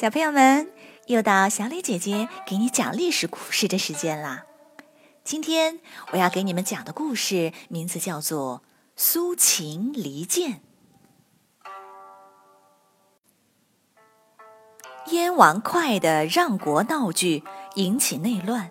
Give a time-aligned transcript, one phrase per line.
[0.00, 0.70] 小朋友们，
[1.06, 4.44] 又到小李姐姐给你讲历史故事的时间啦！
[5.24, 5.80] 今天
[6.12, 8.62] 我要给你们讲的故事名字叫做
[8.94, 10.60] 《苏秦离间》。
[15.10, 17.42] 燕王哙的让国闹剧
[17.74, 18.70] 引起内乱，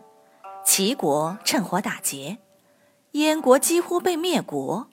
[0.64, 2.38] 齐国趁火打劫，
[3.12, 4.88] 燕国几乎被灭国。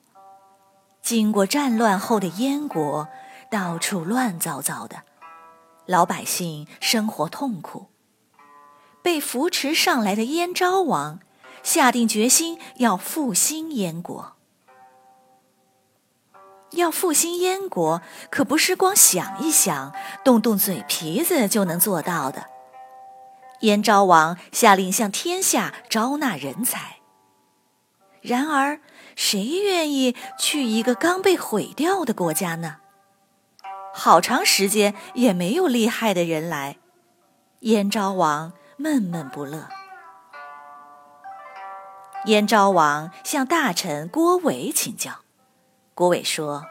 [1.00, 3.06] 经过战乱后的燕国，
[3.48, 5.04] 到处乱糟糟的。
[5.86, 7.86] 老百姓生活痛苦，
[9.02, 11.20] 被扶持上来的燕昭王
[11.62, 14.32] 下定决心要复兴燕国。
[16.70, 19.92] 要复兴燕国，可不是光想一想、
[20.24, 22.46] 动动嘴皮子就能做到的。
[23.60, 26.96] 燕昭王下令向天下招纳人才。
[28.20, 28.80] 然而，
[29.14, 32.78] 谁愿意去一个刚被毁掉的国家呢？
[33.96, 36.78] 好长时间也没有厉害的人来，
[37.60, 39.68] 燕昭王闷闷不乐。
[42.24, 45.20] 燕昭王向大臣郭伟请教，
[45.94, 46.66] 郭伟说：“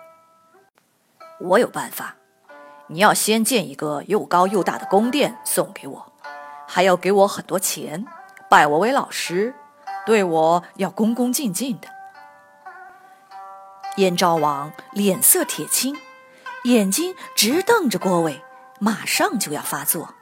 [1.40, 2.18] 我有办法，
[2.88, 6.12] 你要先建一个又高又大的宫殿送给我，
[6.68, 8.06] 还要给我很多钱，
[8.50, 9.56] 拜我为老师，
[10.06, 11.88] 对我要恭恭敬敬的。”
[13.96, 15.96] 燕昭王脸色铁青。
[16.64, 18.42] 眼睛直瞪着郭伟，
[18.80, 20.14] 马上就要发作。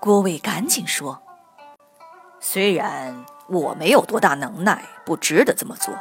[0.00, 1.20] 郭伟赶紧说
[2.40, 5.94] ：“虽然我没有多大能耐，不值得这么做，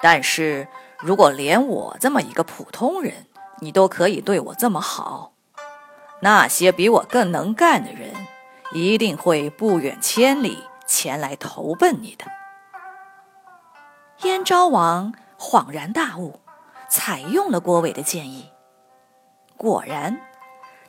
[0.00, 0.66] 但是
[0.98, 3.26] 如果连我这么一个普通人，
[3.60, 5.34] 你都可以对我这么好，
[6.18, 8.12] 那些比我更能干的人，
[8.72, 12.24] 一定会不远千里前来投奔你的。”
[14.28, 16.40] 燕昭王恍然大悟。
[16.92, 18.50] 采用了郭伟的建议，
[19.56, 20.20] 果然，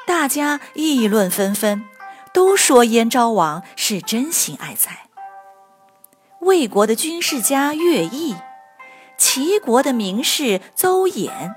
[0.06, 1.86] 大家议论纷纷，
[2.34, 5.08] 都说燕昭王是真心爱才。
[6.42, 8.36] 魏国的军事家乐毅，
[9.18, 11.54] 齐国的名士邹衍，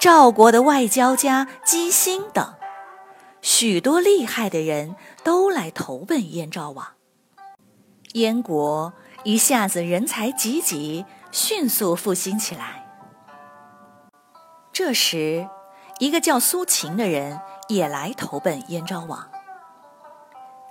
[0.00, 2.54] 赵国的外交家姬辛等，
[3.40, 6.88] 许多厉害的人都来投奔燕昭王。
[8.14, 12.85] 燕国一下子人才济济，迅速复兴起来。
[14.78, 15.48] 这时，
[16.00, 19.30] 一个叫苏秦的人也来投奔燕昭王。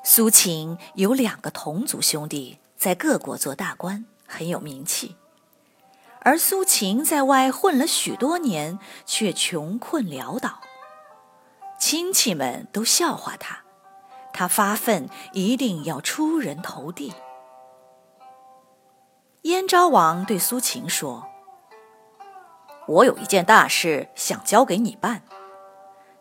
[0.04, 5.16] 苏秦有两个同族兄弟，在各国做大官，很有名气。
[6.20, 8.78] 而苏秦在外混了许多年，
[9.08, 10.62] 却穷困潦倒，
[11.80, 13.64] 亲戚们都笑话他。
[14.32, 17.12] 他发奋，一定要出人头地。
[19.42, 21.28] 燕昭王对苏秦说。
[22.88, 25.24] 我有一件大事想交给你办。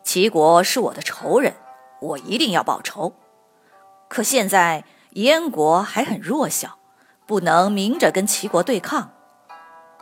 [0.03, 1.55] 齐国是我的仇人，
[2.01, 3.15] 我一定要报仇。
[4.09, 6.79] 可现在燕国还很弱小，
[7.27, 9.13] 不能明着跟齐国对抗。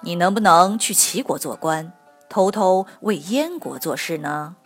[0.03, 1.93] 你能不能去齐国做官，
[2.29, 4.57] 偷偷为燕国做事呢？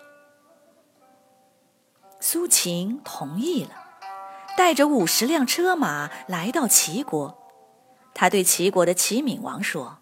[2.21, 3.71] 苏秦同意了，
[4.57, 7.37] 带着五十辆车马来到齐国。
[8.15, 9.99] 他对齐国的齐闵王说。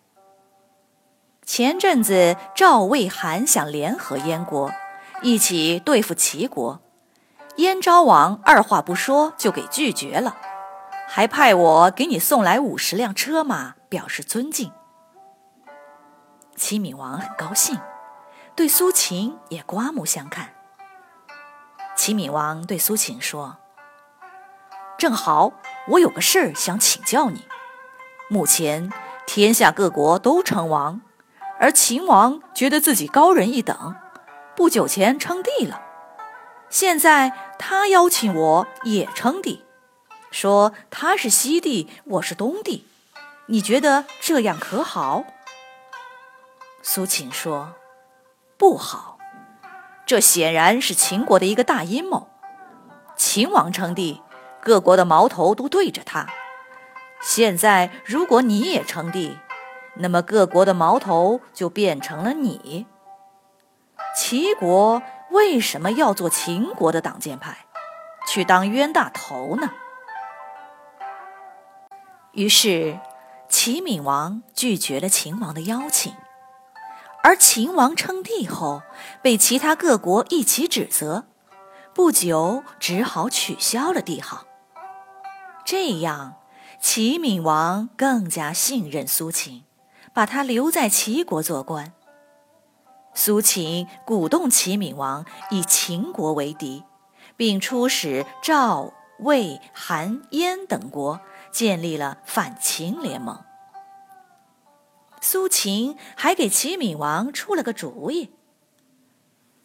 [1.46, 4.72] 前阵子，赵、魏、韩想联合燕国，
[5.20, 6.80] 一起对付齐国。
[7.56, 10.36] 燕昭王二话不说就给拒绝了，
[11.06, 14.72] 还派我给你送来五十辆车马，表示尊敬。
[16.56, 17.78] 齐闵王很高兴，
[18.56, 20.54] 对苏秦也刮目相看。
[21.94, 23.58] 齐闵王对苏秦说
[24.98, 25.52] ：“正好，
[25.88, 27.46] 我有个事儿想请教你。
[28.28, 28.90] 目前
[29.26, 31.02] 天下各国都称王。”
[31.58, 33.94] 而秦王觉得自己高人一等，
[34.56, 35.80] 不久前称帝了。
[36.68, 39.64] 现在他邀请我也称帝，
[40.30, 42.86] 说他是西帝，我是东帝。
[43.46, 45.24] 你觉得这样可好？
[46.82, 47.74] 苏秦说
[48.58, 49.18] ：“不好，
[50.04, 52.28] 这显然是秦国的一个大阴谋。
[53.16, 54.20] 秦王称帝，
[54.60, 56.26] 各国的矛头都对着他。
[57.22, 59.38] 现在如果你也称帝，”
[59.96, 62.86] 那么各国的矛头就变成了你。
[64.16, 67.66] 齐国为什么要做秦国的挡箭牌，
[68.28, 69.70] 去当冤大头呢？
[72.32, 72.98] 于是，
[73.48, 76.12] 齐闵王拒绝了秦王的邀请，
[77.22, 78.82] 而秦王称帝后，
[79.22, 81.26] 被其他各国一起指责，
[81.94, 84.46] 不久只好取消了帝号。
[85.64, 86.34] 这样，
[86.80, 89.64] 齐闵王更加信任苏秦。
[90.14, 91.92] 把他留在齐国做官。
[93.14, 96.84] 苏秦鼓动齐闵王以秦国为敌，
[97.36, 101.20] 并出使赵、魏、韩、燕等国，
[101.52, 103.44] 建立了反秦联盟。
[105.20, 108.30] 苏秦还给齐闵王出了个主意：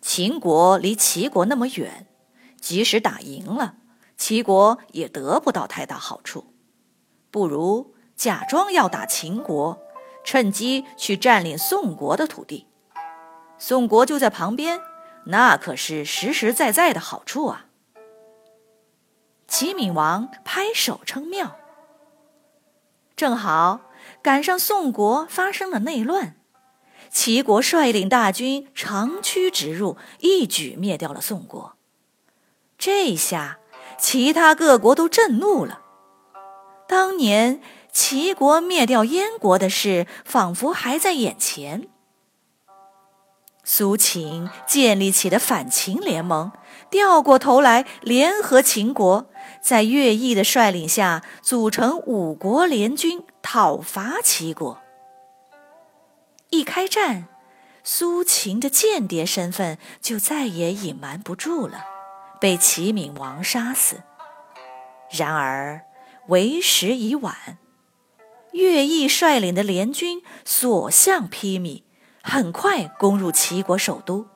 [0.01, 2.07] 秦国离齐国那么远，
[2.61, 3.75] 即使打赢了，
[4.15, 6.53] 齐国也得不到太大好处，
[7.29, 9.81] 不如假装要打秦国，
[10.29, 12.67] 趁机去占领宋国的土地。
[13.57, 14.79] 宋国就在旁边，
[15.25, 17.65] 那可是实实在在的好处啊！
[19.47, 21.55] 齐闵王拍手称妙。
[23.15, 23.81] 正好
[24.21, 26.35] 赶上宋国发生了内乱，
[27.09, 31.75] 齐国率领大军长驱直入，一举灭掉了宋国。
[32.77, 33.57] 这下
[33.97, 35.81] 其他各国都震怒了。
[36.87, 37.59] 当年
[37.91, 41.87] 齐国灭掉燕国的事，仿佛还在眼前。
[43.63, 46.51] 苏秦建立起的反秦联盟，
[46.89, 49.29] 掉过头来联合秦国，
[49.61, 54.79] 在乐毅的率领下组成五国联军讨伐齐国。
[56.49, 57.27] 一开战，
[57.83, 61.85] 苏秦的间谍身份就再也隐瞒不住了，
[62.39, 64.01] 被齐闵王杀死。
[65.11, 65.85] 然而
[66.29, 67.35] 为时已晚，
[68.51, 71.83] 乐毅率领的联军所向披靡。
[72.21, 74.27] 很快攻入齐国首都。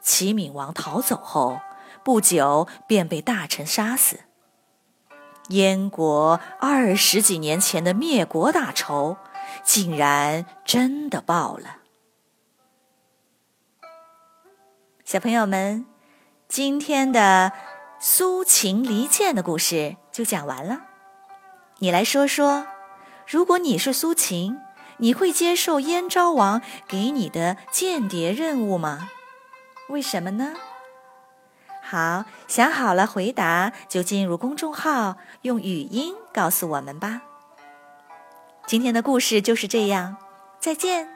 [0.00, 1.60] 齐闵王逃走后，
[2.04, 4.20] 不久便被大臣杀死。
[5.48, 9.16] 燕国二十几年前的灭国大仇，
[9.64, 11.78] 竟然真的报了。
[15.04, 15.86] 小朋友们，
[16.48, 17.52] 今天的
[18.00, 20.86] 苏秦离间的故事就讲完了。
[21.78, 22.66] 你来说说，
[23.26, 24.58] 如果你是苏秦？
[24.98, 29.10] 你会接受燕昭王给你的间谍任务吗？
[29.88, 30.54] 为什么呢？
[31.82, 37.20] 好，想好了回答就进入公众号，用语音告诉我们吧。
[38.66, 40.16] 今天的故事就是这样，
[40.60, 41.15] 再见。